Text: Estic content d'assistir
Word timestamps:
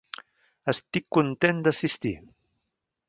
Estic 0.73 1.05
content 1.17 1.61
d'assistir 1.67 2.15